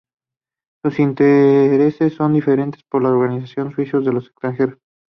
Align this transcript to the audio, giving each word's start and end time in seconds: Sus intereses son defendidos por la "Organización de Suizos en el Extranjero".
Sus 0.83 0.97
intereses 0.99 2.15
son 2.15 2.33
defendidos 2.33 2.81
por 2.89 3.03
la 3.03 3.09
"Organización 3.09 3.69
de 3.69 3.75
Suizos 3.75 4.01
en 4.07 4.13
el 4.13 4.17
Extranjero". 4.23 4.79